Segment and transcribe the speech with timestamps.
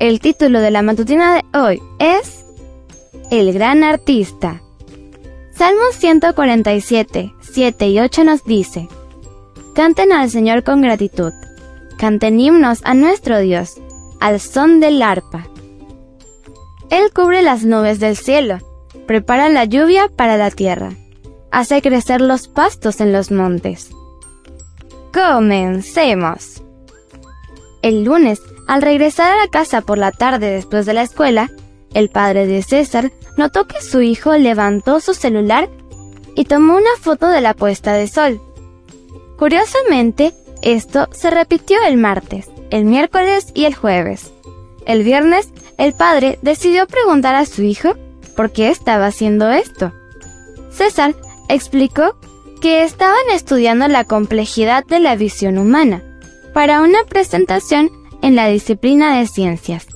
[0.00, 2.44] El título de la matutina de hoy es
[3.32, 4.62] El gran artista.
[5.52, 8.86] Salmos 147, 7 y 8 nos dice,
[9.74, 11.32] Canten al Señor con gratitud,
[11.98, 13.74] canten himnos a nuestro Dios,
[14.20, 15.48] al son del arpa.
[16.90, 18.58] Él cubre las nubes del cielo,
[19.08, 20.92] prepara la lluvia para la tierra,
[21.50, 23.90] hace crecer los pastos en los montes.
[25.12, 26.62] Comencemos.
[27.82, 31.50] El lunes al regresar a la casa por la tarde después de la escuela,
[31.94, 35.70] el padre de César notó que su hijo levantó su celular
[36.34, 38.42] y tomó una foto de la puesta de sol.
[39.38, 44.32] Curiosamente, esto se repitió el martes, el miércoles y el jueves.
[44.84, 47.94] El viernes, el padre decidió preguntar a su hijo
[48.36, 49.92] por qué estaba haciendo esto.
[50.70, 51.14] César
[51.48, 52.16] explicó
[52.60, 56.02] que estaban estudiando la complejidad de la visión humana
[56.52, 57.90] para una presentación
[58.22, 59.86] en la disciplina de ciencias,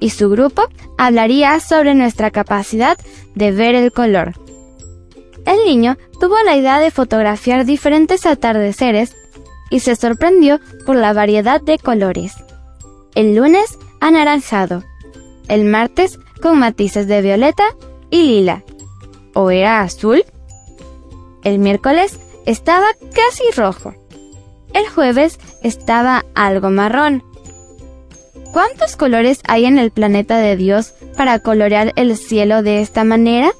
[0.00, 0.62] y su grupo
[0.98, 2.98] hablaría sobre nuestra capacidad
[3.34, 4.34] de ver el color.
[5.46, 9.14] El niño tuvo la idea de fotografiar diferentes atardeceres
[9.70, 12.32] y se sorprendió por la variedad de colores.
[13.14, 14.82] El lunes, anaranjado.
[15.48, 17.64] El martes, con matices de violeta
[18.10, 18.62] y lila.
[19.34, 20.24] ¿O era azul?
[21.42, 23.94] El miércoles estaba casi rojo.
[24.74, 27.22] El jueves estaba algo marrón
[28.54, 33.50] ¿Cuántos colores hay en el planeta de Dios para colorear el cielo de esta manera?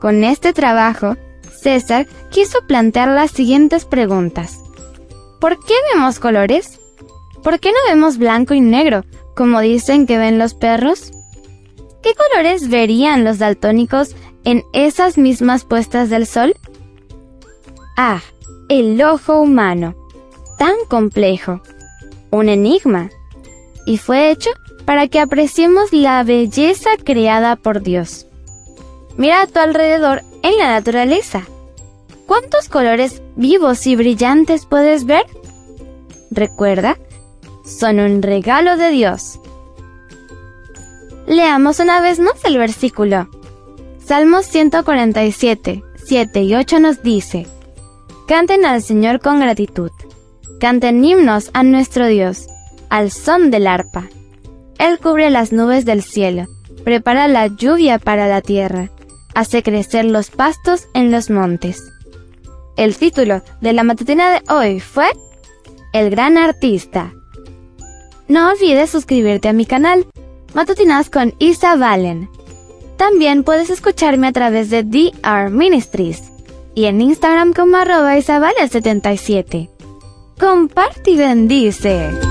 [0.00, 1.16] Con este trabajo,
[1.62, 4.58] César quiso plantear las siguientes preguntas.
[5.40, 6.80] ¿Por qué vemos colores?
[7.44, 9.04] ¿Por qué no vemos blanco y negro,
[9.36, 11.12] como dicen que ven los perros?
[12.02, 16.56] ¿Qué colores verían los daltónicos en esas mismas puestas del sol?
[17.96, 18.20] Ah,
[18.68, 19.94] el ojo humano.
[20.58, 21.60] Tan complejo.
[22.30, 23.10] Un enigma
[23.86, 24.50] y fue hecho
[24.84, 28.26] para que apreciemos la belleza creada por Dios.
[29.16, 31.42] Mira a tu alrededor en la naturaleza.
[32.26, 35.24] ¿Cuántos colores vivos y brillantes puedes ver?
[36.30, 36.98] Recuerda,
[37.64, 39.40] son un regalo de Dios.
[41.26, 43.28] Leamos una vez más el versículo.
[44.04, 47.46] Salmos 147, 7 y 8 nos dice,
[48.26, 49.92] Canten al Señor con gratitud,
[50.58, 52.48] canten himnos a nuestro Dios
[52.88, 54.08] al son del arpa.
[54.80, 56.48] Él cubre las nubes del cielo,
[56.82, 58.90] prepara la lluvia para la tierra,
[59.36, 61.84] hace crecer los pastos en los montes.
[62.76, 65.06] El título de la matutina de hoy fue
[65.92, 67.12] El gran artista.
[68.26, 70.04] No olvides suscribirte a mi canal,
[70.52, 72.28] Matutinas con Isa Valen.
[72.96, 76.32] También puedes escucharme a través de DR Ministries
[76.76, 79.70] y en Instagram como arroba isabale77.
[80.38, 82.25] Comparte y bendice.